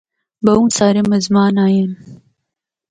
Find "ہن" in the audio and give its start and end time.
1.83-1.91